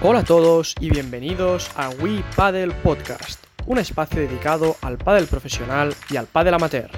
[0.00, 5.92] Hola a todos y bienvenidos a We Paddle Podcast, un espacio dedicado al pádel profesional
[6.08, 6.88] y al pádel amateur.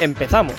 [0.00, 0.56] ¡Empezamos!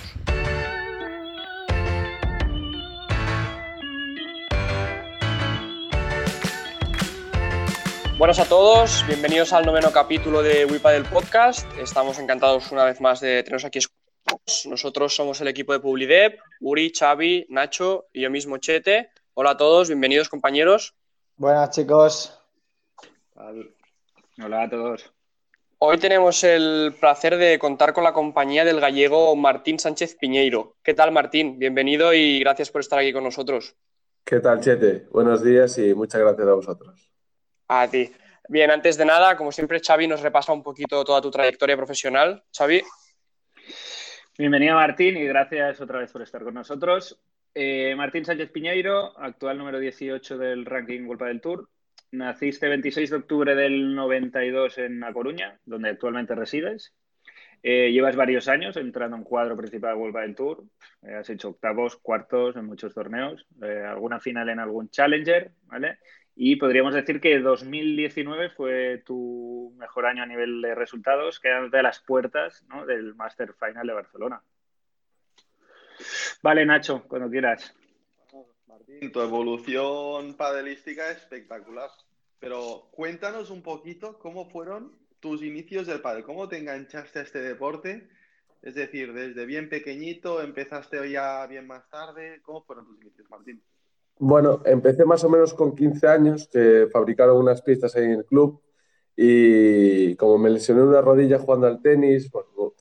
[8.17, 11.67] Buenas a todos, bienvenidos al noveno capítulo de We Paddle Podcast.
[11.77, 13.79] Estamos encantados una vez más de teneros aquí.
[14.69, 19.09] Nosotros somos el equipo de Publidep, Uri, Xavi, Nacho y yo mismo Chete.
[19.33, 20.95] Hola a todos, bienvenidos compañeros.
[21.41, 22.39] Buenas chicos.
[23.33, 25.11] Hola a todos.
[25.79, 30.75] Hoy tenemos el placer de contar con la compañía del gallego Martín Sánchez Piñeiro.
[30.83, 31.57] ¿Qué tal Martín?
[31.57, 33.75] Bienvenido y gracias por estar aquí con nosotros.
[34.23, 35.07] ¿Qué tal Chete?
[35.09, 37.11] Buenos días y muchas gracias a vosotros.
[37.69, 38.13] A ti.
[38.47, 42.43] Bien, antes de nada, como siempre, Xavi nos repasa un poquito toda tu trayectoria profesional.
[42.55, 42.83] Xavi.
[44.37, 47.19] Bienvenido Martín y gracias otra vez por estar con nosotros.
[47.53, 51.69] Eh, Martín Sánchez Piñeiro, actual número 18 del ranking Golpa del Tour.
[52.11, 56.93] Naciste 26 de octubre del 92 en A Coruña, donde actualmente resides.
[57.63, 60.63] Eh, llevas varios años entrando en cuadro principal de Golpa del Tour.
[61.03, 65.99] Eh, has hecho octavos, cuartos en muchos torneos, alguna final en algún Challenger, ¿vale?
[66.35, 71.83] Y podríamos decir que 2019 fue tu mejor año a nivel de resultados, quedándote a
[71.83, 72.85] las puertas ¿no?
[72.85, 74.41] del Master Final de Barcelona.
[76.41, 77.73] Vale, Nacho, cuando quieras.
[78.67, 81.89] Martín, tu evolución padelística es espectacular.
[82.39, 87.39] Pero cuéntanos un poquito cómo fueron tus inicios del padel, cómo te enganchaste a este
[87.39, 88.09] deporte.
[88.61, 92.41] Es decir, desde bien pequeñito, empezaste ya bien más tarde.
[92.43, 93.61] ¿Cómo fueron tus inicios, Martín?
[94.17, 98.25] Bueno, empecé más o menos con 15 años, que fabricaron unas pistas ahí en el
[98.25, 98.61] club
[99.15, 102.29] y como me lesioné una rodilla jugando al tenis,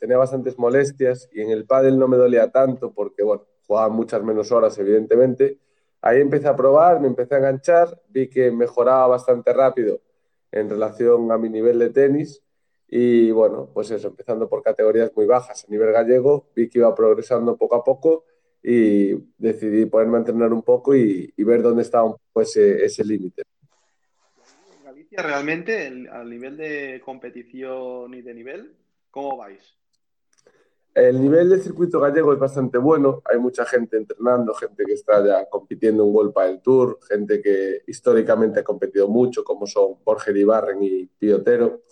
[0.01, 4.23] tenía bastantes molestias y en el pádel no me dolía tanto porque, bueno, jugaba muchas
[4.25, 5.59] menos horas, evidentemente.
[6.01, 10.01] Ahí empecé a probar, me empecé a enganchar, vi que mejoraba bastante rápido
[10.51, 12.43] en relación a mi nivel de tenis
[12.89, 16.95] y, bueno, pues eso, empezando por categorías muy bajas a nivel gallego, vi que iba
[16.95, 18.25] progresando poco a poco
[18.63, 23.05] y decidí ponerme a entrenar un poco y, ver dónde estaba un poco ese, ese
[23.05, 23.43] límite
[25.17, 28.77] realmente, al nivel de competición y de nivel,
[29.11, 29.80] ¿cómo vais?
[30.95, 33.23] El nivel del circuito gallego es bastante bueno.
[33.25, 37.83] Hay mucha gente entrenando, gente que está ya compitiendo en World del Tour, gente que
[37.87, 41.83] históricamente ha competido mucho, como son Jorge Ibarren y Piotero.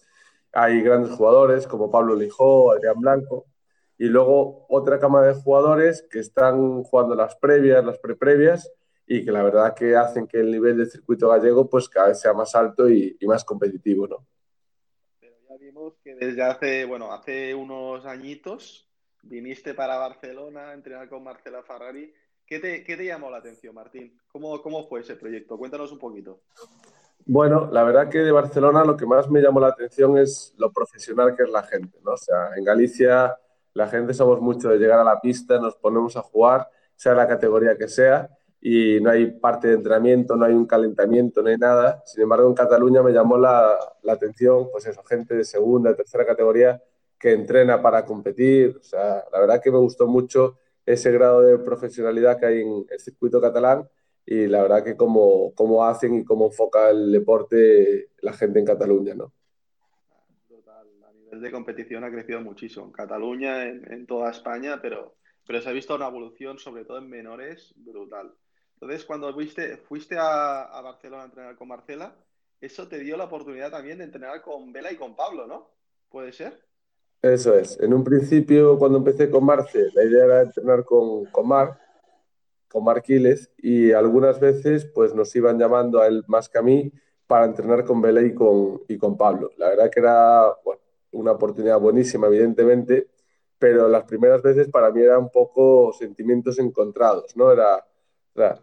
[0.52, 3.46] Hay grandes jugadores como Pablo Lijó, Adrián Blanco.
[3.98, 8.72] Y luego otra cama de jugadores que están jugando las previas, las preprevias,
[9.06, 12.20] y que la verdad que hacen que el nivel del circuito gallego pues cada vez
[12.20, 14.26] sea más alto y, más competitivo, ¿no?
[15.20, 18.87] Pero ya vimos que desde hace, bueno, hace unos añitos
[19.22, 22.12] viniste para Barcelona a entrenar con Marcela Ferrari.
[22.46, 24.18] ¿Qué te, qué te llamó la atención, Martín?
[24.32, 25.58] ¿Cómo, ¿Cómo fue ese proyecto?
[25.58, 26.40] Cuéntanos un poquito.
[27.26, 30.72] Bueno, la verdad que de Barcelona lo que más me llamó la atención es lo
[30.72, 32.12] profesional que es la gente, ¿no?
[32.12, 33.36] O sea, en Galicia
[33.74, 37.28] la gente somos mucho de llegar a la pista, nos ponemos a jugar, sea la
[37.28, 38.30] categoría que sea,
[38.60, 42.02] y no hay parte de entrenamiento, no hay un calentamiento, no hay nada.
[42.04, 46.26] Sin embargo, en Cataluña me llamó la, la atención, pues eso, gente de segunda, tercera
[46.26, 46.82] categoría
[47.18, 48.76] que entrena para competir.
[48.80, 52.86] O sea, la verdad que me gustó mucho ese grado de profesionalidad que hay en
[52.88, 53.88] el circuito catalán
[54.24, 58.66] y la verdad que cómo, cómo hacen y cómo enfoca el deporte la gente en
[58.66, 59.32] Cataluña, ¿no?
[60.48, 65.16] Total, a nivel de competición ha crecido muchísimo en Cataluña, en, en toda España, pero,
[65.46, 68.34] pero se ha visto una evolución, sobre todo en menores, brutal.
[68.80, 72.14] Entonces, cuando fuiste, fuiste a, Barcelona a entrenar con Marcela,
[72.60, 75.72] eso te dio la oportunidad también de entrenar con Vela y con Pablo, ¿no?
[76.08, 76.67] ¿Puede ser?
[77.22, 77.78] Eso es.
[77.80, 81.78] En un principio, cuando empecé con Marce, la idea era entrenar con, con Mar,
[82.68, 86.92] con Marquiles, y algunas veces pues nos iban llamando a él más que a mí
[87.26, 89.50] para entrenar con Vela y con, y con Pablo.
[89.56, 90.44] La verdad que era
[91.12, 93.08] una oportunidad buenísima, evidentemente,
[93.58, 97.50] pero las primeras veces para mí eran un poco sentimientos encontrados, ¿no?
[97.50, 97.84] Era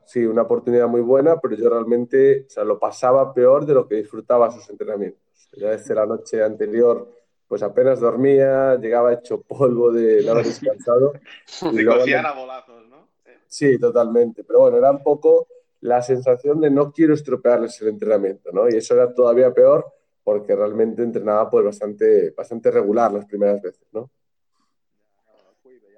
[0.06, 3.88] sí, una oportunidad muy buena, pero yo realmente o sea, lo pasaba peor de lo
[3.88, 5.22] que disfrutaba sus entrenamientos.
[5.58, 7.10] Ya desde la noche anterior,
[7.48, 11.14] pues apenas dormía, llegaba hecho polvo de no haber descansado.
[11.60, 13.08] Cosían a bolazos, ¿no?
[13.48, 14.44] Sí, totalmente.
[14.44, 15.48] Pero bueno, era un poco
[15.82, 18.68] la sensación de no quiero estropearles el entrenamiento, ¿no?
[18.68, 19.86] Y eso era todavía peor
[20.24, 24.10] porque realmente entrenaba pues bastante, bastante regular las primeras veces, ¿no?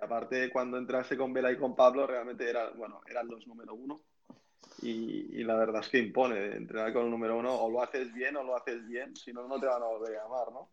[0.08, 4.00] aparte, cuando entraste con Vela y con Pablo, realmente era, bueno, eran los número uno.
[4.82, 7.54] Y, la verdad es que impone entrenar con el número uno.
[7.54, 10.16] O lo haces bien o lo haces bien, si no, no te van a volver
[10.16, 10.70] a llamar, ¿no?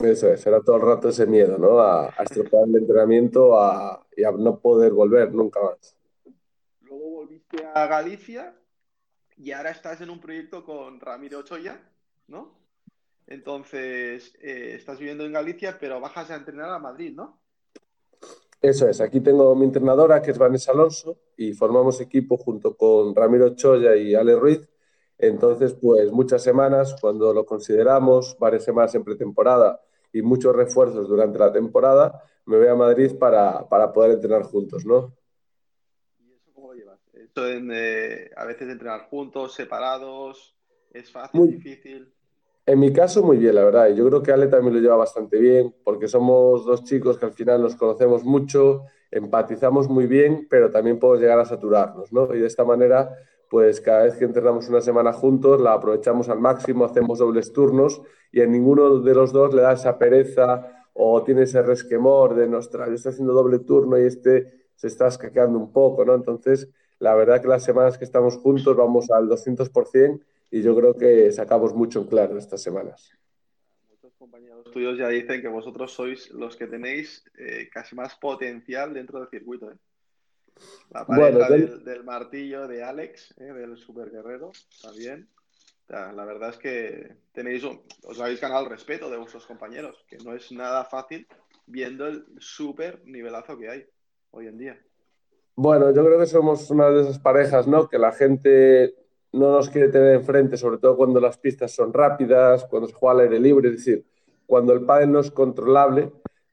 [0.00, 1.78] Eso es, era todo el rato ese miedo, ¿no?
[1.78, 5.96] A, a estropear el entrenamiento a, y a no poder volver nunca más.
[6.80, 8.54] Luego volviste a Galicia
[9.36, 11.80] y ahora estás en un proyecto con Ramiro Ochoya,
[12.28, 12.54] ¿no?
[13.26, 17.40] Entonces, eh, estás viviendo en Galicia, pero bajas a entrenar a Madrid, ¿no?
[18.60, 23.14] Eso es, aquí tengo mi entrenadora que es Vanessa Alonso y formamos equipo junto con
[23.14, 24.68] Ramiro Choya y Ale Ruiz.
[25.22, 29.80] Entonces, pues muchas semanas, cuando lo consideramos, varias semanas en pretemporada
[30.12, 35.16] y muchos refuerzos durante la temporada, me voy a Madrid para, poder entrenar juntos, ¿no?
[36.18, 36.98] ¿Y eso cómo lo llevas?
[37.14, 40.56] Esto eh, a veces entrenar juntos, separados,
[40.92, 42.12] ¿es fácil, difícil?
[42.66, 43.90] En mi caso, muy bien, la verdad.
[43.90, 47.26] Y yo creo que Ale también lo lleva bastante bien, porque somos dos chicos que
[47.26, 52.34] al final nos conocemos mucho, empatizamos muy bien, pero también podemos llegar a saturarnos, ¿no?
[52.34, 53.16] Y de esta manera,
[53.52, 58.00] pues cada vez que entrenamos una semana juntos, la aprovechamos al máximo, hacemos dobles turnos
[58.32, 62.48] y a ninguno de los dos le da esa pereza o tiene ese resquemor de,
[62.48, 66.14] nuestra, yo estoy haciendo doble turno y este se está escaqueando un poco, ¿no?
[66.14, 70.18] Entonces, la verdad que las semanas que estamos juntos vamos al 200%
[70.50, 73.12] y yo creo que sacamos mucho en claro estas semanas.
[73.90, 78.94] Muchos compañeros tuyos ya dicen que vosotros sois los que tenéis eh, casi más potencial
[78.94, 79.70] dentro del circuito.
[79.70, 79.74] ¿eh?
[80.90, 83.52] La pareja del, martillo de Alex, ¿eh?
[83.52, 84.52] del super guerrero,
[84.82, 85.28] también.
[85.88, 90.34] la verdad es que tenéis os habéis ganado el respeto de vuestros compañeros, que no
[90.34, 91.26] es nada fácil
[91.66, 93.86] viendo el súper nivelazo que hay
[94.30, 94.80] hoy en día.
[95.54, 97.88] Bueno, yo creo que somos una de esas parejas, ¿no?
[97.88, 98.94] Que la gente
[99.32, 103.14] no nos quiere tener enfrente, sobre todo cuando las pistas son rápidas, cuando se juega
[103.14, 104.04] al aire libre, es decir,
[104.46, 106.12] cuando el pádel no es controlable,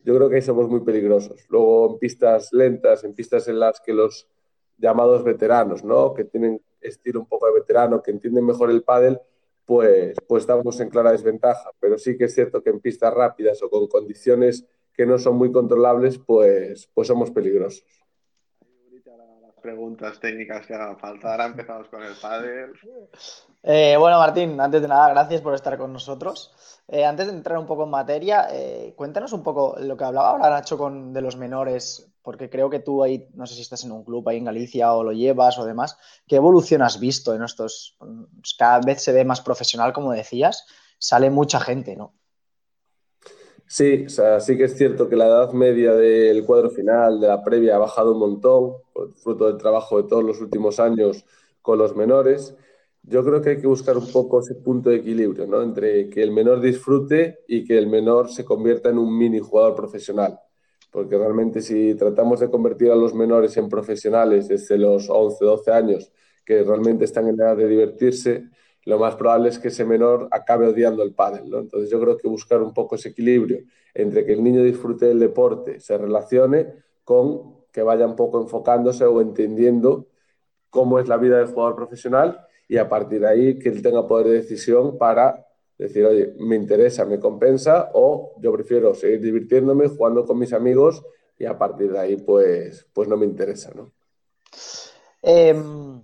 [0.09, 1.45] yo creo que ahí somos muy peligrosos.
[1.49, 4.27] Luego en pistas lentas, en pistas en las que los
[4.75, 6.15] llamados veteranos, ¿no?
[6.15, 9.19] que tienen estilo un poco de veterano, que entienden mejor el pádel,
[9.65, 11.69] pues, pues estamos en clara desventaja.
[11.79, 15.35] Pero sí que es cierto que en pistas rápidas o con condiciones que no son
[15.35, 17.85] muy controlables, pues, pues somos peligrosos
[19.61, 21.31] preguntas técnicas que hagan falta.
[21.31, 22.73] Ahora empezamos con el pádel.
[23.63, 26.53] Eh, bueno, Martín, antes de nada, gracias por estar con nosotros.
[26.87, 30.29] Eh, antes de entrar un poco en materia, eh, cuéntanos un poco lo que hablaba
[30.29, 33.83] ahora Nacho con, de los menores, porque creo que tú ahí, no sé si estás
[33.83, 35.97] en un club ahí en Galicia o lo llevas o demás.
[36.27, 37.97] ¿Qué evolución has visto en estos?
[38.57, 40.65] Cada vez se ve más profesional, como decías,
[40.97, 42.13] sale mucha gente, ¿no?
[43.71, 47.75] Sí, sí que es cierto que la edad media del cuadro final, de la previa,
[47.75, 48.73] ha bajado un montón,
[49.23, 51.23] fruto del trabajo de todos los últimos años
[51.61, 52.55] con los menores.
[53.03, 55.61] Yo creo que hay que buscar un poco ese punto de equilibrio, ¿no?
[55.61, 59.75] Entre que el menor disfrute y que el menor se convierta en un mini jugador
[59.75, 60.39] profesional.
[60.91, 65.71] Porque realmente si tratamos de convertir a los menores en profesionales desde los 11, 12
[65.71, 66.11] años,
[66.43, 68.49] que realmente están en edad de divertirse,
[68.89, 71.53] lo más probable es que ese menor acabe odiando el pádel.
[71.53, 73.59] Entonces yo creo que buscar un poco ese equilibrio
[73.93, 79.05] entre que el niño disfrute del deporte, se relacione con que vaya un poco enfocándose
[79.05, 80.07] o entendiendo
[80.71, 84.07] cómo es la vida del jugador profesional y a partir de ahí que él tenga
[84.07, 85.45] poder de decisión para
[85.77, 91.03] decir, oye, me interesa, me compensa o yo prefiero seguir divirtiéndome, jugando con mis amigos
[91.37, 93.91] y a partir de ahí pues, pues no me interesa, ¿no?
[95.21, 96.01] Em,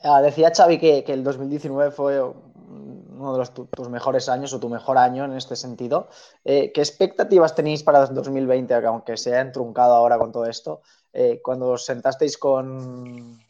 [0.00, 4.68] Ah, decía Xavi que, el 2019 fue uno de los, tus mejores años o tu
[4.68, 6.08] mejor año en este sentido.
[6.44, 10.82] Eh, ¿Qué expectativas tenéis para 2020, aunque se ha entruncado ahora con todo esto?
[11.12, 13.40] Eh, cuando os sentasteis con,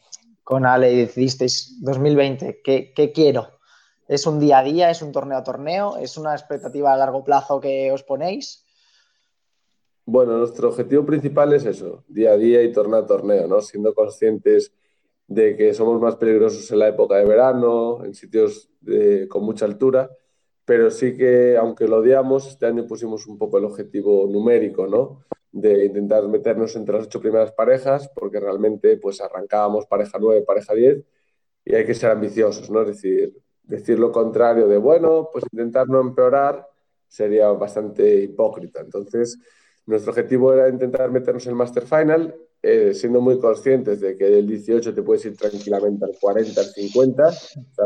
[0.43, 3.59] con Ale y decidisteis 2020, ¿qué, ¿qué, quiero?
[4.07, 4.89] ¿Es un día a día?
[4.89, 5.97] ¿Es un torneo a torneo?
[5.97, 8.65] ¿Es una expectativa a largo plazo que os ponéis?
[10.03, 13.61] Bueno, nuestro objetivo principal es eso, día a día y torneo a torneo, ¿no?
[13.61, 14.73] Siendo conscientes
[15.29, 18.71] de que somos más peligrosos en la época de verano, en sitios
[19.29, 20.09] con mucha altura,
[20.65, 25.21] pero sí que, aunque lo odiamos, este año pusimos un poco el objetivo numérico, ¿no?
[25.51, 30.73] De intentar meternos entre las ocho primeras parejas, porque realmente pues arrancábamos pareja nueve, pareja
[30.73, 31.03] diez,
[31.63, 32.81] y hay que ser ambiciosos, ¿no?
[32.81, 36.67] Es decir, decir lo contrario de, bueno, pues intentar no empeorar
[37.07, 38.81] sería bastante hipócrita.
[38.81, 39.37] Entonces,
[39.85, 44.25] nuestro objetivo era intentar meternos en el Master Final eh, siendo muy conscientes de que
[44.25, 47.31] del 18 te puedes ir tranquilamente al 40, al 50,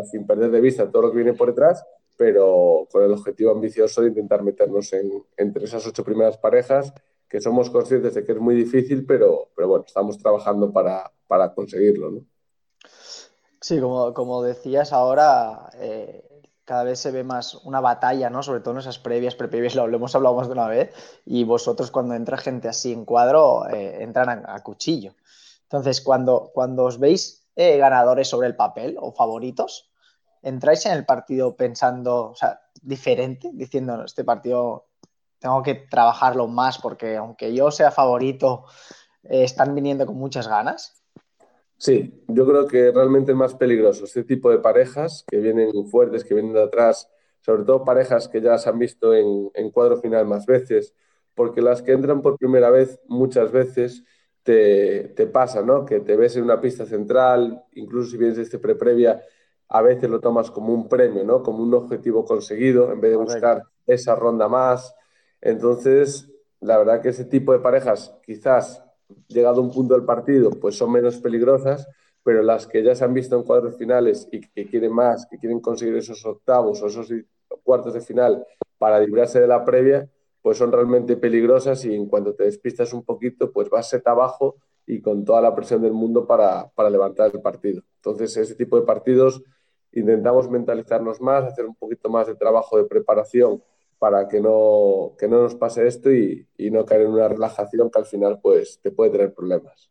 [0.10, 1.86] sin perder de vista todo lo que viene por detrás,
[2.18, 6.94] pero con el objetivo ambicioso de intentar meternos en, entre esas ocho primeras parejas,
[7.30, 11.54] que somos conscientes de que es muy difícil, pero, pero bueno, estamos trabajando para, para
[11.54, 12.22] conseguirlo.
[13.60, 16.33] Sí, como, como decías ahora, eh,
[16.66, 18.44] cada vez se ve más una batalla, ¿no?
[18.44, 20.94] Sobre todo en esas previas, previas, lo, hemos hablado más de una vez,
[21.26, 25.14] y vosotros cuando entra gente así en cuadro, eh, entran a, cuchillo.
[25.64, 29.92] Entonces, cuando, cuando os veis eh, ganadores sobre el papel o favoritos,
[30.42, 34.88] entráis en el partido pensando, o sea, diferente, diciendo, este partido
[35.40, 38.66] tengo que trabajarlo más porque aunque yo sea favorito,
[39.24, 41.03] eh, están viniendo con muchas ganas.
[41.84, 46.24] Sí, yo creo que realmente es más peligroso este tipo de parejas que vienen fuertes,
[46.24, 47.10] que vienen de atrás,
[47.42, 50.96] sobre todo parejas que ya se han visto en, en cuadro final más veces,
[51.36, 54.06] porque las que entran por primera vez muchas veces
[54.44, 55.84] te, te, pasa, ¿no?
[55.86, 59.22] Que te ves en una pista central, incluso si vienes este pre-previa,
[59.68, 61.44] a veces lo tomas como un premio, ¿no?
[61.44, 64.96] Como un objetivo conseguido, en vez de buscar esa ronda más.
[65.42, 68.82] Entonces, la verdad que ese tipo de parejas, quizás
[69.28, 71.88] llegado a un punto del partido, pues son menos peligrosas,
[72.24, 75.38] pero las que ya se han visto en cuadros finales y que quieren más, que
[75.38, 77.12] quieren conseguir esos octavos o esos
[77.64, 78.46] cuartos de final
[78.78, 80.10] para librarse de la previa,
[80.42, 84.56] pues son realmente peligrosas y en cuanto te despistas un poquito, pues vas set abajo
[84.86, 87.82] y con toda la presión del mundo para, para levantar el partido.
[87.96, 89.42] Entonces, ese tipo de partidos
[89.94, 93.64] intentamos mentalizarnos más, hacer un poquito más de trabajo de preparación
[94.04, 97.90] para que no, que no nos pase esto y, y, no caer en una relajación
[97.90, 99.90] que al final pues, te puede tener problemas.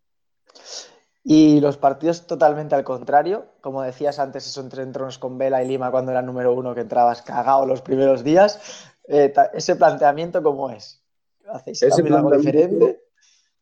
[1.25, 5.66] Y los partidos totalmente al contrario, como decías antes, eso entre entronos con Vela y
[5.66, 10.69] Lima cuando era número uno que entrabas cagado los primeros días, eh, ese planteamiento, ¿cómo
[10.69, 11.02] es?
[11.49, 13.04] ¿Hacéis ese algo diferente?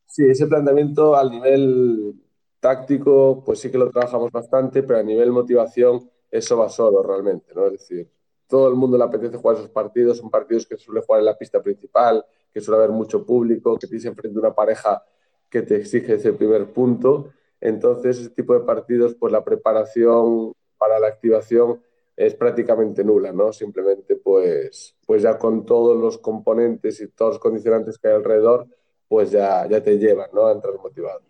[0.05, 2.13] Sí, ese planteamiento al nivel
[2.59, 7.53] táctico, pues sí que lo trabajamos bastante, pero a nivel motivación, eso va solo realmente,
[7.55, 7.67] ¿no?
[7.67, 8.11] Es decir,
[8.51, 11.37] todo el mundo le apetece jugar esos partidos, son partidos que suele jugar en la
[11.37, 15.01] pista principal, que suele haber mucho público, que tienes enfrente una pareja
[15.49, 17.29] que te exige ese primer punto.
[17.61, 21.81] Entonces, ese tipo de partidos, pues la preparación para la activación
[22.17, 23.53] es prácticamente nula, ¿no?
[23.53, 28.67] Simplemente, pues, pues ya con todos los componentes y todos los condicionantes que hay alrededor,
[29.07, 30.47] pues ya, ya te llevan, ¿no?
[30.47, 31.21] A entrar motivado.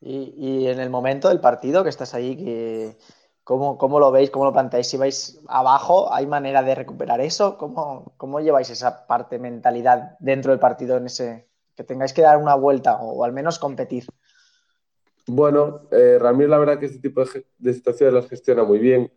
[0.00, 2.96] Y, y, en el momento del partido que estás ahí, que,
[3.44, 4.30] ¿cómo, ¿cómo, lo veis?
[4.30, 4.88] ¿Cómo lo planteáis?
[4.88, 7.56] Si vais abajo, ¿hay manera de recuperar eso?
[7.58, 12.38] ¿Cómo, ¿Cómo, lleváis esa parte mentalidad dentro del partido en ese que tengáis que dar
[12.38, 14.04] una vuelta o, al menos competir?
[15.26, 17.22] Bueno, eh, Ramiro, la verdad que este tipo
[17.58, 19.10] de, situaciones las gestiona muy bien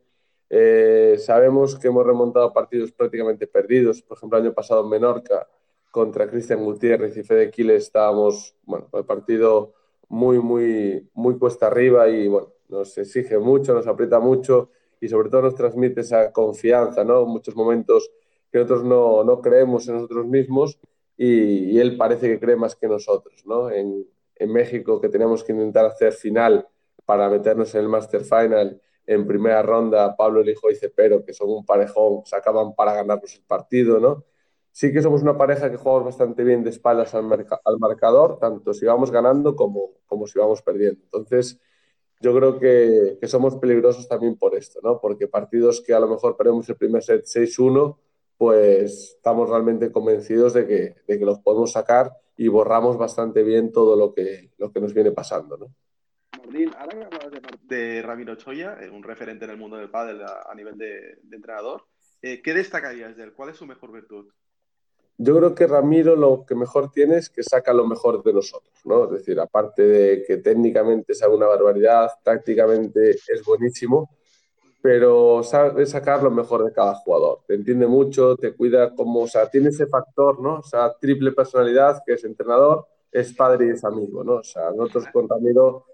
[0.49, 4.01] eh, sabemos que hemos remontado partidos prácticamente perdidos.
[4.01, 5.47] Por ejemplo, el año pasado en Menorca
[5.91, 9.73] contra Cristian Gutiérrez y Fede Quiles estábamos, bueno, el partido
[10.07, 14.69] muy, muy, muy cuesta arriba y, bueno, nos exige mucho, nos aprieta mucho
[14.99, 17.25] y sobre todo nos transmite esa confianza, ¿no?
[17.25, 18.09] Muchos momentos
[18.51, 20.79] que nosotros no, no creemos en nosotros mismos
[21.17, 23.69] y, él parece que cree más que nosotros, ¿no?
[23.69, 24.05] En,
[24.35, 26.67] en México que tenemos que intentar hacer final
[27.05, 31.49] para meternos en el Master Final en primera ronda Pablo Elijo y Cepero, que son
[31.49, 34.23] un parejón, sacaban para ganarnos el partido, ¿no?
[34.71, 37.25] Sí que somos una pareja que jugamos bastante bien de espaldas al,
[37.65, 41.01] al marcador, tanto si vamos ganando como, como si vamos perdiendo.
[41.03, 41.59] Entonces,
[42.21, 44.99] yo creo que, que, somos peligrosos también por esto, ¿no?
[44.99, 47.97] Porque partidos que a lo mejor perdemos el primer set 6-1,
[48.37, 53.71] pues estamos realmente convencidos de que, de que los podemos sacar y borramos bastante bien
[53.71, 55.67] todo lo que, lo que nos viene pasando, ¿no?
[56.37, 57.41] Martín, ahora que de,
[57.75, 61.35] de Ramiro Choya, eh, un referente en el mundo del pádel a, nivel de, de
[61.35, 61.85] entrenador,
[62.21, 63.33] eh, ¿qué destacarías de él?
[63.33, 64.31] ¿Cuál es su mejor virtud?
[65.17, 68.73] Yo creo que Ramiro lo que mejor tiene es que saca lo mejor de nosotros,
[68.83, 69.05] ¿no?
[69.05, 74.09] Es decir, aparte de que técnicamente sabe una barbaridad, tácticamente es buenísimo,
[74.81, 77.39] pero sabe sacar lo mejor de cada jugador.
[77.47, 80.55] Te entiende mucho, te cuida como, o sea, tiene ese factor, ¿no?
[80.55, 84.33] O sea, triple personalidad, que es entrenador, es padre y es amigo, ¿no?
[84.35, 85.85] O sea, nosotros con Ramiro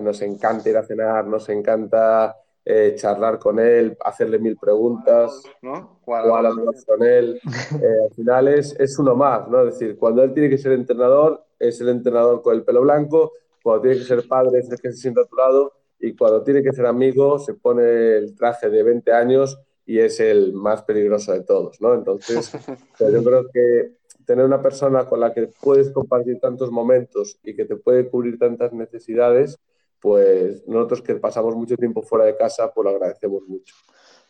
[0.00, 2.34] nos encanta ir a cenar, nos encanta
[2.72, 5.98] eh, charlar con él, hacerle mil preguntas, ¿no?
[6.04, 6.52] jugar
[6.86, 7.40] con él.
[7.82, 9.66] Eh, al final es, es, uno más, ¿no?
[9.66, 13.32] Es decir, cuando él tiene que ser entrenador, es el entrenador con el pelo blanco,
[13.62, 16.42] cuando tiene que ser padre, es el que se siente a tu lado, y cuando
[16.42, 20.82] tiene que ser amigo, se pone el traje de 20 años y es el más
[20.82, 21.94] peligroso de todos, ¿no?
[21.94, 22.52] Entonces,
[23.00, 23.92] yo creo que
[24.26, 28.38] tener una persona con la que puedes compartir tantos momentos y que te puede cubrir
[28.38, 29.58] tantas necesidades,
[30.00, 33.74] pues nosotros que pasamos mucho tiempo fuera de casa, pues lo agradecemos mucho.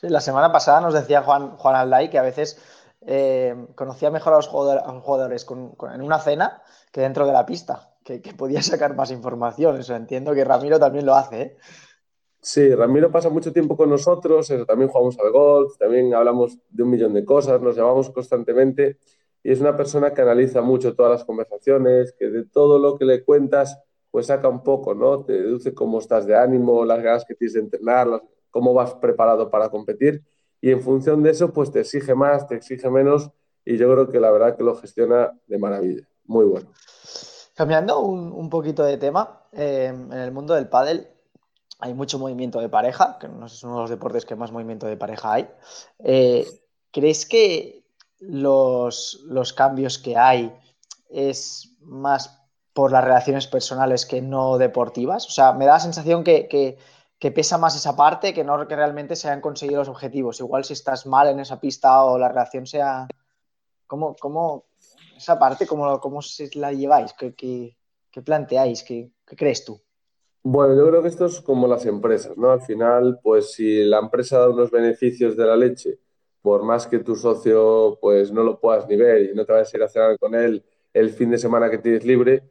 [0.01, 2.59] Sí, la semana pasada nos decía Juan, Juan Alday que a veces
[3.07, 7.01] eh, conocía mejor a los jugadores, a los jugadores con, con, en una cena que
[7.01, 9.79] dentro de la pista, que, que podía sacar más información.
[9.79, 11.43] Eso entiendo que Ramiro también lo hace.
[11.43, 11.57] ¿eh?
[12.41, 16.83] Sí, Ramiro pasa mucho tiempo con nosotros, eso, también jugamos al golf, también hablamos de
[16.83, 18.99] un millón de cosas, nos llamamos constantemente
[19.43, 23.05] y es una persona que analiza mucho todas las conversaciones, que de todo lo que
[23.05, 23.79] le cuentas
[24.11, 25.25] pues saca un poco, ¿no?
[25.25, 29.51] Te deduce cómo estás de ánimo, las ganas que tienes de entrenar, cómo vas preparado
[29.51, 30.23] para competir
[30.61, 33.31] y en función de eso, pues te exige más, te exige menos
[33.65, 36.07] y yo creo que la verdad que lo gestiona de maravilla.
[36.27, 36.71] Muy bueno.
[37.55, 41.09] Cambiando un, un poquito de tema, eh, en el mundo del pádel
[41.79, 44.87] hay mucho movimiento de pareja, que no es uno de los deportes que más movimiento
[44.87, 45.51] de pareja hay.
[45.99, 46.47] Eh,
[46.91, 47.85] ¿Crees que
[48.19, 50.55] los, los cambios que hay
[51.09, 52.40] es más
[52.73, 55.27] por las relaciones personales que no deportivas?
[55.27, 56.79] O sea, me da la sensación que,
[57.35, 60.41] pesa más esa parte que no que realmente se hayan conseguido los objetivos.
[60.41, 63.07] Igual si estás mal en esa pista o la relación sea...
[63.87, 64.67] ¿Cómo, cómo
[65.17, 66.21] esa parte, cómo, cómo
[66.55, 67.13] la lleváis?
[67.13, 68.85] ¿Qué, qué, planteáis?
[68.85, 69.81] ¿Qué, ¿Qué crees tú?
[70.43, 72.53] Bueno, yo creo que esto es como las empresas, ¿no?
[72.53, 75.99] Al final, pues si la empresa da unos beneficios de la leche,
[76.43, 79.73] por más que tu socio pues no lo puedas ni ver y no te vayas
[79.73, 82.43] a ir a cenar con él el fin de semana que tienes libre,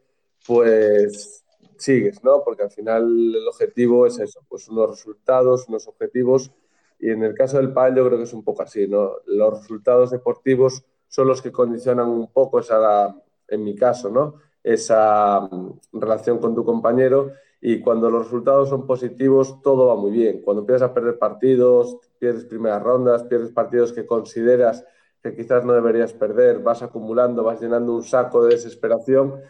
[0.46, 1.44] pues
[1.78, 2.44] sigues, ¿no?
[2.44, 3.04] Porque al final
[3.36, 6.52] el objetivo es eso, pues unos resultados, unos objetivos.
[7.00, 9.14] Y en el caso del PAL yo creo que es un poco así, ¿no?
[9.26, 13.16] Los resultados deportivos son los que condicionan un poco esa,
[13.48, 14.36] en mi caso, ¿no?
[14.64, 17.32] Esa mm, relación con tu compañero
[17.62, 20.42] y cuando los resultados son positivos todo va muy bien.
[20.42, 24.86] Cuando empiezas a perder partidos, pierdes primeras rondas, pierdes partidos que consideras
[25.22, 29.42] que quizás no deberías perder, vas acumulando, vas llenando un saco de desesperación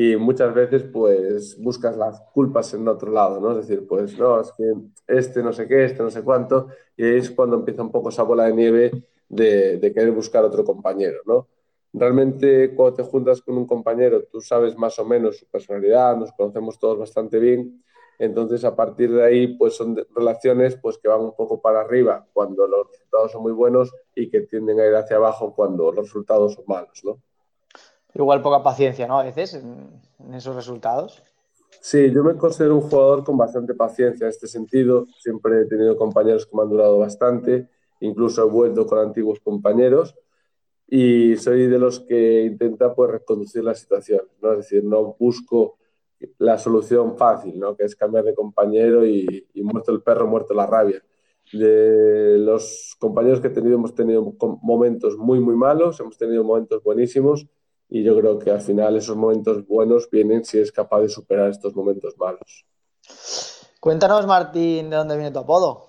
[0.00, 3.58] y muchas veces pues buscas las culpas en otro lado, ¿no?
[3.58, 4.72] Es decir, pues no, es que
[5.08, 8.10] este no sé qué, este no sé cuánto, y ahí es cuando empieza un poco
[8.10, 8.92] esa bola de nieve
[9.28, 11.48] de, de querer buscar otro compañero, ¿no?
[11.92, 16.30] Realmente cuando te juntas con un compañero, tú sabes más o menos su personalidad, nos
[16.30, 17.82] conocemos todos bastante bien,
[18.20, 22.24] entonces a partir de ahí pues son relaciones pues que van un poco para arriba
[22.32, 26.04] cuando los resultados son muy buenos y que tienden a ir hacia abajo cuando los
[26.04, 27.18] resultados son malos, ¿no?
[28.14, 29.18] Igual poca paciencia, ¿no?
[29.18, 31.22] A veces en, esos resultados.
[31.80, 35.06] Sí, yo me considero un jugador con bastante paciencia en este sentido.
[35.18, 37.68] Siempre he tenido compañeros que me han durado bastante,
[38.00, 40.16] incluso he vuelto con antiguos compañeros
[40.88, 44.52] y soy de los que intenta pues reconducir la situación, ¿no?
[44.52, 45.76] Es decir, no busco
[46.38, 47.76] la solución fácil, ¿no?
[47.76, 51.02] Que es cambiar de compañero y, y muerto el perro, muerto la rabia.
[51.52, 56.82] De los compañeros que he tenido hemos tenido momentos muy, muy malos, hemos tenido momentos
[56.82, 57.46] buenísimos
[57.88, 61.50] y yo creo que al final esos momentos buenos vienen si es capaz de superar
[61.50, 62.66] estos momentos malos.
[63.80, 65.88] Cuéntanos, Martín, de dónde viene tu apodo.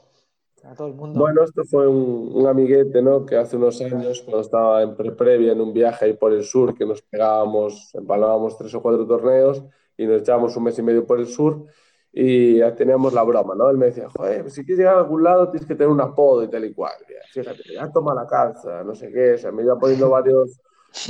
[0.64, 1.20] A todo el mundo.
[1.20, 3.26] Bueno, esto fue un, amiguete, ¿no?
[3.26, 6.76] Que hace unos años, cuando estaba en pre-previa en un viaje ahí por el sur,
[6.76, 9.64] que nos pegábamos, empalábamos tres o cuatro torneos
[9.96, 11.66] y nos echábamos un mes y medio por el sur
[12.12, 13.70] y teníamos la broma, ¿no?
[13.70, 16.44] Él me decía, joder, si quieres llegar a algún lado tienes que tener un apodo
[16.44, 16.94] y tal y cual.
[17.32, 20.60] Fíjate, ya toma la calza, no sé qué, o sea, me iba poniendo varios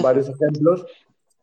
[0.01, 0.85] varios ejemplos.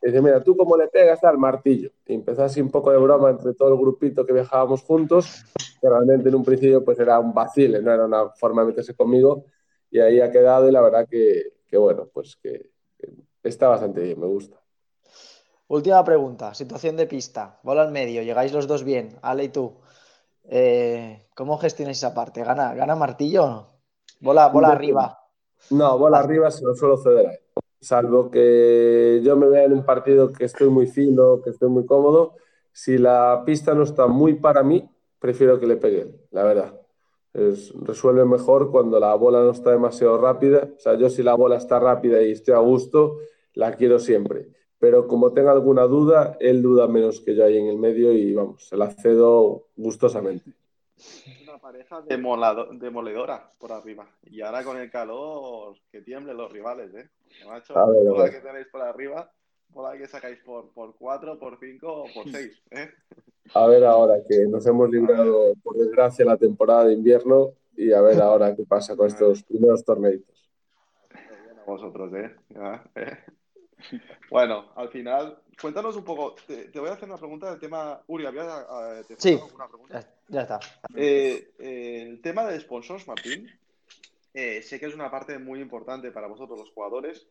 [0.03, 1.91] Y dice, mira, tú cómo le pegas al martillo.
[2.07, 5.45] Y empezó así un poco de broma entre todo el grupito que viajábamos juntos,
[5.81, 8.95] que realmente en un principio pues era un vacile, no era una forma de meterse
[8.95, 9.45] conmigo.
[9.91, 12.71] Y ahí ha quedado y la verdad que, que bueno, pues que,
[13.43, 14.61] está bastante bien, me gusta.
[15.69, 19.75] Última pregunta, situación de pista, bola al medio, llegáis los dos bien, Ale y tú.
[20.45, 22.45] Eh, ¿Cómo gestionáis esa parte?
[22.45, 23.67] ¿Gana, gana martillo o no?
[24.21, 25.19] Bola, bola arriba.
[25.71, 27.41] No, bola arriba se lo suelo ceder a él
[27.81, 31.87] salvo que yo me vea en un partido que estoy muy fino, que estoy muy
[31.87, 32.35] cómodo,
[32.73, 36.81] si la pista no está muy para mí, prefiero que le pegue, la verdad.
[37.33, 40.71] resuelve mejor cuando la bola no está demasiado rápida.
[40.77, 43.19] O sea, yo si la bola está rápida y estoy a gusto,
[43.55, 44.49] la quiero siempre.
[44.79, 48.35] Pero como tenga alguna duda, él duda menos que yo ahí en el medio y
[48.35, 50.53] vamos, se la cedo gustosamente
[51.59, 54.09] pareja demoledora por arriba.
[54.25, 57.11] Y ahora con el calor, que tiemblen los rivales, ¿eh?
[57.47, 59.31] Macho, la que tenéis por arriba,
[59.75, 62.91] la que sacáis por, por 4, por 5 o por 6, ¿eh?
[63.55, 68.01] A ver ahora, que nos hemos librado, por desgracia, la temporada de invierno y a
[68.01, 70.51] ver ahora qué pasa con estos primeros torneitos.
[71.67, 72.35] vosotros, ¿eh?
[72.95, 73.19] ¿eh?
[74.31, 76.35] Bueno, al final, cuéntanos un poco.
[76.47, 78.01] Te, voy a hacer una pregunta del tema.
[78.07, 78.67] Uri, ¿había
[78.99, 79.39] eh, sí,
[80.29, 80.61] Ya, está.
[80.95, 83.49] Eh, el tema de sponsors, Martín,
[84.35, 87.27] eh, sé que es una parte muy importante para vosotros, los jugadores.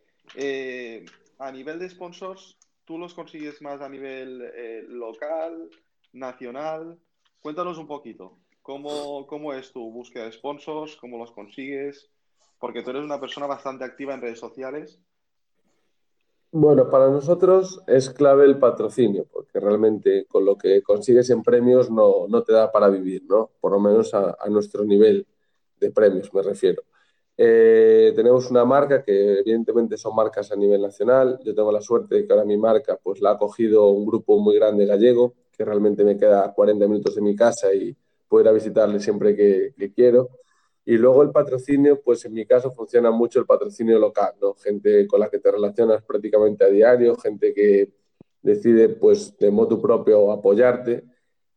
[1.37, 5.69] a nivel de sponsors, ¿tú los consigues más a nivel local,
[6.13, 6.97] nacional?
[7.41, 8.39] Cuéntanos un poquito.
[8.61, 10.95] ¿Cómo, ¿Cómo es tu búsqueda de sponsors?
[10.95, 12.09] ¿Cómo los consigues?
[12.57, 14.99] Porque tú eres una persona bastante activa en redes sociales.
[16.57, 21.91] Bueno, para nosotros es clave el patrocinio, porque realmente con lo que consigues en premios
[21.91, 23.51] no, te da para vivir, ¿no?
[23.59, 25.27] Por lo menos a, nuestro nivel
[25.81, 26.83] de premios, me refiero.
[27.37, 31.39] Eh, tenemos una marca que evidentemente son marcas a nivel nacional.
[31.43, 34.39] Yo tengo la suerte de que ahora mi marca pues la ha cogido un grupo
[34.39, 37.93] muy grande gallego, que realmente me queda 40 minutos de mi casa y
[38.29, 40.29] puedo ir a visitarle siempre que quiero.
[40.85, 44.53] Y luego el patrocinio, pues en mi caso funciona mucho el patrocinio local, ¿no?
[44.53, 47.91] Gente con la que te relacionas prácticamente a diario, gente que
[48.41, 51.03] decide, pues, de modo propio apoyarte.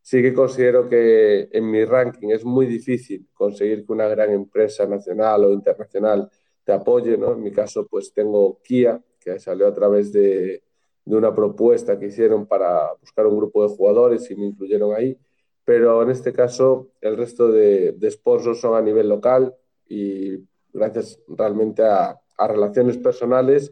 [0.01, 4.87] Sí que considero que en mi ranking es muy difícil conseguir que una gran empresa
[4.87, 6.29] nacional o internacional
[6.63, 7.33] te apoye, ¿no?
[7.33, 10.63] En mi caso, pues tengo Kia, que salió a través de,
[11.05, 15.17] de una propuesta que hicieron para buscar un grupo de jugadores y me incluyeron ahí.
[15.69, 19.53] Pero en este caso, el resto de, de sponsors son a nivel local
[19.87, 23.71] y gracias realmente a, relaciones personales,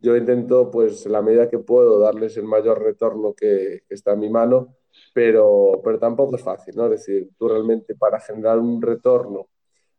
[0.00, 4.14] yo intento, pues, en la medida que puedo, darles el mayor retorno que, que está
[4.14, 4.74] en mi mano,
[5.14, 6.86] pero, pero tampoco es fácil, ¿no?
[6.86, 9.46] Es decir, tú realmente para generar un retorno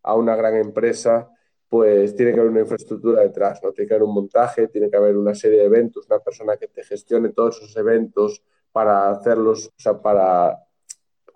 [0.03, 1.31] a una gran empresa,
[1.69, 3.71] pues tiene que haber una infraestructura detrás, ¿no?
[3.71, 6.67] Tiene que haber un montaje, tiene que haber una serie de eventos, una persona que
[6.67, 10.66] te gestione todos esos eventos para hacerlos, o sea, para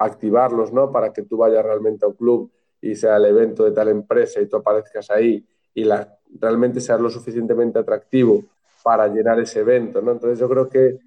[0.04, 0.92] activarlos, ¿no?
[0.92, 4.42] Para que tú vayas realmente a un club y sea el evento de tal empresa
[4.42, 8.44] y tú aparezcas ahí y la, realmente sea lo suficientemente atractivo
[8.84, 10.12] para llenar ese evento, ¿no?
[10.12, 11.00] Entonces yo creo que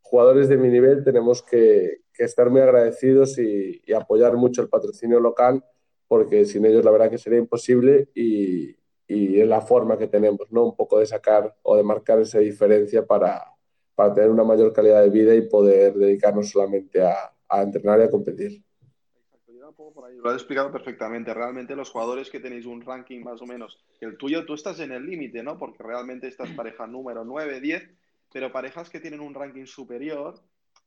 [0.00, 5.20] jugadores de mi nivel tenemos que, estar muy agradecidos y, y apoyar mucho el patrocinio
[5.20, 5.62] local
[6.08, 8.74] porque sin ellos la verdad que sería imposible y,
[9.06, 10.64] y es la forma que tenemos, ¿no?
[10.64, 13.44] Un poco de sacar o de marcar esa diferencia para,
[13.94, 18.02] para tener una mayor calidad de vida y poder dedicarnos solamente a, a entrenar y
[18.02, 18.62] a competir.
[20.22, 21.32] Lo has explicado perfectamente.
[21.34, 24.92] Realmente los jugadores que tenéis un ranking más o menos, el tuyo, tú estás en
[24.92, 25.58] el límite, ¿no?
[25.58, 27.90] Porque realmente estás pareja número 9, 10,
[28.32, 30.40] pero parejas que tienen un ranking superior,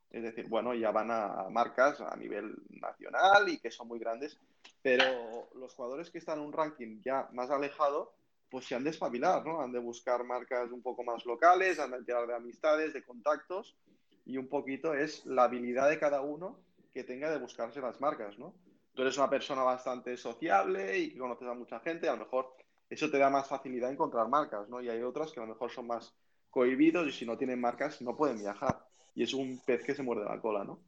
[0.10, 4.38] es decir, bueno, ya van a marcas a nivel nacional y que son muy grandes,
[4.82, 8.14] pero los jugadores que están en un ranking ya más alejado,
[8.50, 9.62] pues se han de espabilar, ¿no?
[9.62, 13.78] Han de buscar marcas un poco más locales, han de tirar de amistades, de contactos,
[14.26, 16.60] y un poquito es la habilidad de cada uno
[16.94, 18.54] que tenga de buscarse las marcas, ¿no?
[18.94, 22.54] Tú eres una persona bastante sociable y que conoces a mucha gente, a lo mejor
[22.90, 24.82] eso te da más facilidad encontrar marcas, ¿no?
[24.82, 26.14] Y hay otras que a lo mejor son más
[26.50, 28.86] cohibidos y si no tienen marcas no pueden viajar.
[29.16, 30.82] Y es un pez que se muerde la cola, ¿no?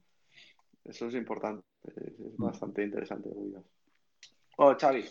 [0.83, 3.29] Eso es importante, es bastante interesante.
[4.57, 5.05] Oh, Xavi.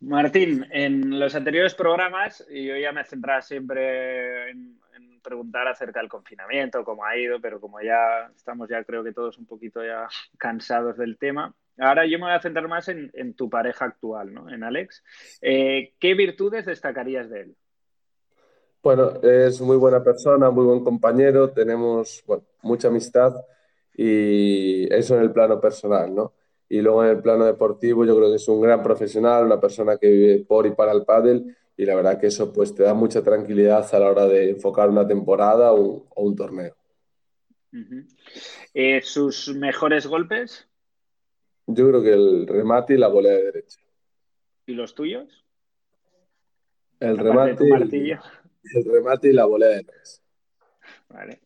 [0.00, 4.78] Martín, en los anteriores programas, y yo ya me centraba siempre en,
[5.24, 9.38] preguntar acerca del confinamiento, cómo ha ido, pero como ya estamos ya creo que todos
[9.38, 10.06] un poquito ya
[10.38, 14.32] cansados del tema, ahora yo me voy a centrar más en, en tu pareja actual,
[14.32, 14.48] ¿no?
[14.48, 15.02] En Alex.
[15.42, 17.56] Eh, ¿Qué virtudes destacarías de él?
[18.82, 23.34] Bueno, es muy buena persona, muy buen compañero, tenemos bueno, mucha amistad
[23.96, 26.34] y eso en el plano personal, ¿no?
[26.68, 29.96] Y luego en el plano deportivo yo creo que es un gran profesional, una persona
[29.96, 32.94] que vive por y para el pádel y la verdad que eso pues te da
[32.94, 36.76] mucha tranquilidad a la hora de enfocar una temporada o un, o un torneo.
[37.72, 38.06] Uh -huh.
[38.74, 40.68] eh, ¿Sus mejores golpes?
[41.66, 43.80] Yo creo que el remate y la volea de derecha.
[44.66, 45.44] ¿Y los tuyos?
[47.00, 48.18] El remate, el,
[48.74, 50.22] el remate y la volea de derecha.
[51.08, 51.40] Vale.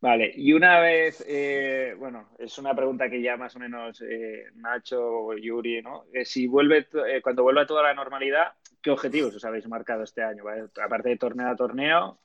[0.00, 4.44] Vale, y una vez, eh, bueno, es una pregunta que ya más o menos eh,
[4.56, 6.04] Nacho o Yuri, ¿no?
[6.12, 6.86] Eh, si vuelve,
[7.22, 8.52] cuando vuelva toda la normalidad,
[8.84, 10.44] ¿qué objetivos os habéis marcado este año?
[10.44, 10.66] ¿vale?
[10.84, 12.18] Aparte de torneo a torneo,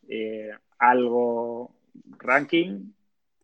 [0.78, 1.72] ¿algo
[2.18, 2.92] ranking?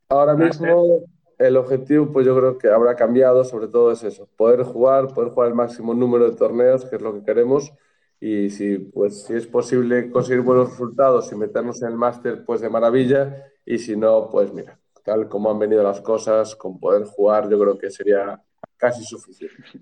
[0.09, 1.05] Ahora mismo
[1.37, 5.31] el objetivo, pues yo creo que habrá cambiado, sobre todo es eso, poder jugar, poder
[5.31, 7.73] jugar el máximo número de torneos, que es lo que queremos,
[8.19, 12.61] y si, pues, si es posible conseguir buenos resultados y meternos en el máster, pues
[12.61, 17.03] de maravilla, y si no, pues mira, tal como han venido las cosas, con poder
[17.05, 18.41] jugar, yo creo que sería
[18.77, 19.81] casi suficiente.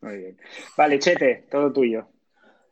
[0.00, 0.38] Muy bien.
[0.76, 2.08] Vale, Chete, todo tuyo.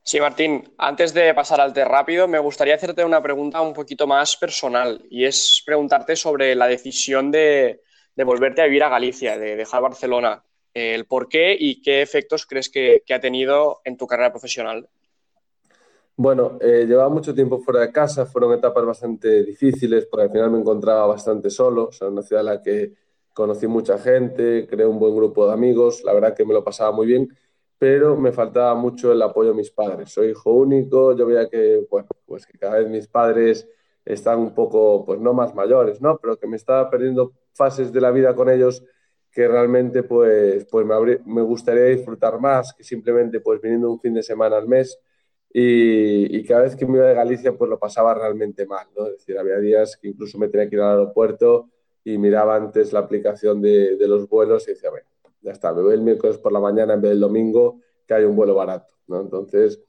[0.08, 4.06] Sí, Martín, antes de pasar al test rápido, me gustaría hacerte una pregunta un poquito
[4.06, 7.82] más personal y es preguntarte sobre la decisión de,
[8.16, 10.42] de volverte a vivir a Galicia, de dejar Barcelona
[10.72, 14.88] el por qué y qué efectos crees que, ha tenido en tu carrera profesional.
[16.16, 20.50] Bueno, eh, llevaba mucho tiempo fuera de casa, fueron etapas bastante difíciles porque al final
[20.50, 22.94] me encontraba bastante solo, o una ciudad en la que
[23.34, 26.92] conocí mucha gente, creé un buen grupo de amigos, la verdad que me lo pasaba
[26.92, 27.28] muy bien,
[27.78, 30.10] pero me faltaba mucho el apoyo de mis padres.
[30.10, 33.68] Soy hijo único, yo veía que, bueno, pues que cada vez mis padres
[34.04, 36.18] están un poco, pues no más mayores, ¿no?
[36.18, 38.84] Pero que me estaba perdiendo fases de la vida con ellos
[39.30, 44.14] que realmente pues, pues me, me, gustaría disfrutar más que simplemente pues viniendo un fin
[44.14, 44.98] de semana al mes
[45.52, 49.06] y, y, cada vez que me iba de Galicia pues lo pasaba realmente mal, ¿no?
[49.06, 51.70] Es decir, había días que incluso me tenía que ir al aeropuerto
[52.04, 55.06] y miraba antes la aplicación de, de los vuelos y decía, bueno,
[55.40, 58.24] ya está, me voy el miércoles por la mañana en vez del domingo que hay
[58.24, 59.20] un vuelo barato, ¿no?
[59.20, 59.82] Entonces,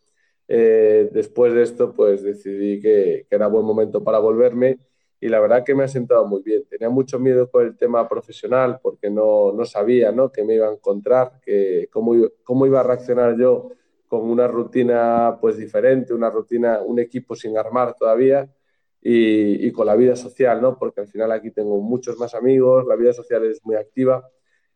[0.47, 4.79] eh, después de esto pues decidí que, que era buen momento para volverme
[5.21, 6.65] y la verdad que me ha sentado muy bien.
[6.69, 10.31] Tenía mucho miedo con el tema profesional porque no, no sabía ¿no?
[10.31, 13.71] que me iba a encontrar, que cómo, cómo iba a reaccionar yo
[14.07, 18.49] con una rutina pues diferente, una rutina, un equipo sin armar todavía
[19.01, 20.77] y, y, con la vida social, ¿no?
[20.77, 24.27] porque al final aquí tengo muchos más amigos, la vida social es muy activa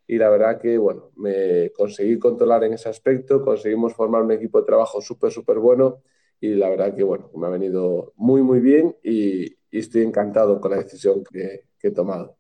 [0.08, 4.60] y la verdad que bueno, me conseguí controlar en ese aspecto, conseguimos formar un equipo
[4.60, 6.02] de trabajo súper, súper bueno
[6.40, 10.70] y la verdad que bueno, me ha venido muy, muy bien y, estoy encantado con
[10.70, 12.38] la decisión que, he tomado.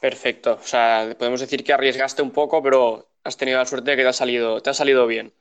[0.00, 0.58] Perfecto.
[0.60, 4.02] O sea, podemos decir que arriesgaste un poco, pero has tenido la suerte de que
[4.02, 5.32] te ha salido, te ha salido bien.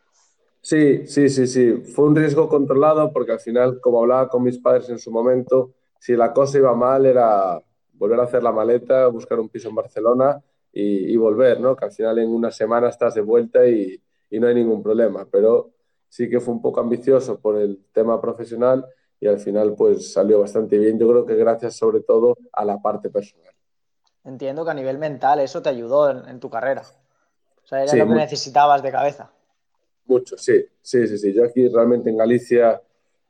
[0.62, 1.71] Sí, sí, sí, sí.
[1.93, 5.73] Fue un riesgo controlado porque al final, como hablaba con mis padres en su momento,
[5.99, 7.59] si la cosa iba mal era
[7.93, 11.75] volver a hacer la maleta, buscar un piso en Barcelona y, volver, ¿no?
[11.75, 15.27] Que al final en una semana estás de vuelta y, y no hay ningún problema.
[15.29, 15.71] Pero
[16.08, 18.86] sí que fue un poco ambicioso por el tema profesional
[19.19, 20.97] y al final pues salió bastante bien.
[20.99, 23.53] Yo creo que gracias sobre todo a la parte personal.
[24.23, 26.84] Entiendo que a nivel mental eso te ayudó en, tu carrera.
[27.63, 29.32] O sea, era lo que necesitabas de cabeza.
[30.05, 31.34] Mucho, sí, sí, sí, sí.
[31.34, 32.82] Yo aquí realmente en Galicia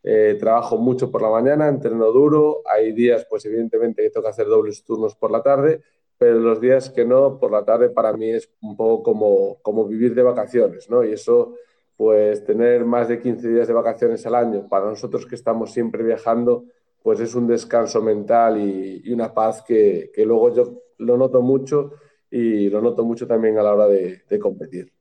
[0.03, 2.61] eh, trabajo mucho por la mañana, entreno duro.
[2.65, 5.81] Hay días, pues evidentemente, que toca hacer dobles turnos por la tarde,
[6.19, 9.85] pero los días que no, por la tarde para mí es un poco como, como
[9.85, 11.03] vivir de vacaciones, ¿no?
[11.03, 11.55] Y eso
[11.99, 16.01] pues tener más de 15 días de vacaciones al año, para nosotros que estamos siempre
[16.01, 16.63] viajando,
[17.03, 21.91] pues es un descanso mental y, una paz que, luego yo lo noto mucho
[22.31, 24.93] y lo noto mucho también a la hora de, competir.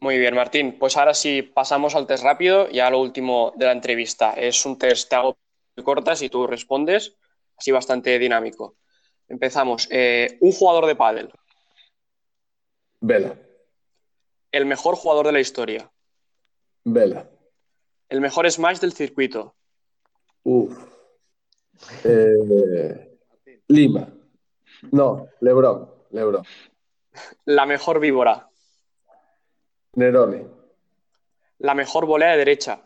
[0.00, 0.76] Muy bien, Martín.
[0.78, 4.34] Pues ahora sí pasamos al test rápido, y a lo último de la entrevista.
[4.34, 5.38] Es un test, te hago
[5.82, 7.16] cortas y tú respondes,
[7.56, 8.76] así bastante dinámico.
[9.28, 9.88] Empezamos.
[9.90, 11.32] Eh, un jugador de pádel.
[13.00, 13.38] Vela.
[14.52, 15.90] El mejor jugador de la historia.
[16.84, 17.28] Vela.
[18.08, 19.54] El mejor smash del circuito.
[20.44, 20.76] Uf.
[22.04, 23.18] Eh,
[23.68, 24.08] Lima.
[24.92, 25.90] No, Lebron.
[26.10, 26.44] Lebron.
[27.44, 28.48] La mejor víbora.
[29.94, 30.46] Nerone.
[31.58, 32.80] La mejor volea de derecha.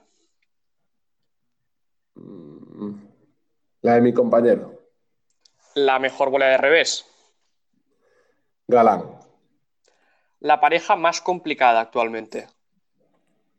[2.14, 2.94] Mm,
[3.83, 4.79] la de mi compañero.
[5.84, 7.06] La mejor volea de revés.
[8.68, 9.20] Galán
[10.40, 12.48] la pareja más complicada actualmente?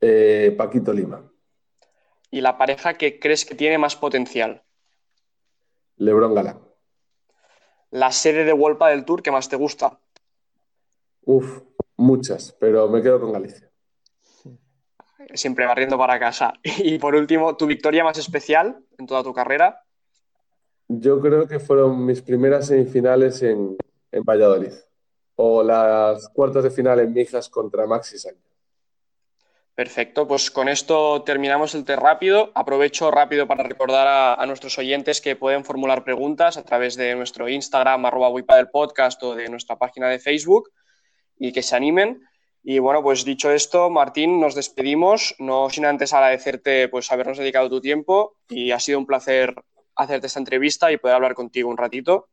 [0.01, 1.23] Eh, Paquito Lima.
[2.31, 4.63] ¿Y la pareja que crees que tiene más potencial?
[5.97, 6.59] Lebron Galán.
[7.91, 9.99] ¿La sede de Wolpa del Tour que más te gusta?
[11.23, 11.61] Uf,
[11.97, 13.69] muchas, pero me quedo con Galicia.
[15.33, 16.53] Siempre barriendo para casa.
[16.63, 19.83] Y por último, ¿tu victoria más especial en toda tu carrera?
[20.99, 23.77] Yo creo que fueron mis primeras semifinales en,
[24.11, 24.73] en Valladolid
[25.35, 28.51] o las cuartos de final en Mijas contra Maxi Sánchez.
[29.73, 32.51] Perfecto, pues con esto terminamos el test rápido.
[32.53, 37.47] Aprovecho rápido para recordar a, nuestros oyentes que pueden formular preguntas a través de nuestro
[37.47, 40.71] Instagram, arroba del podcast o de nuestra página de Facebook
[41.39, 42.21] y que se animen.
[42.63, 47.69] Y bueno, pues dicho esto, Martín, nos despedimos, no sin antes agradecerte pues habernos dedicado
[47.69, 49.55] tu tiempo y ha sido un placer
[49.95, 52.27] hacerte esta entrevista y poder hablar contigo un ratito.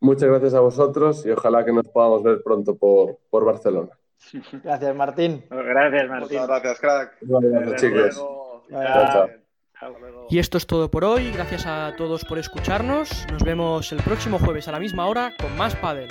[0.00, 3.96] Muchas gracias a vosotros y ojalá que nos podamos ver pronto por, por Barcelona.
[4.64, 5.44] Gracias, Martín.
[5.48, 6.40] Gracias, Martín.
[6.40, 7.18] Muchas gracias, crack.
[7.20, 8.24] Gracias, chicos.
[10.30, 11.30] Y esto es todo por hoy.
[11.32, 13.26] Gracias a todos por escucharnos.
[13.30, 16.08] Nos vemos el próximo jueves a la misma hora con más Padel.